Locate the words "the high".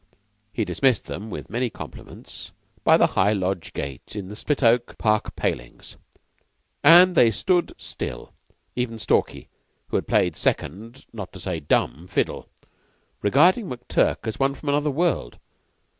2.97-3.33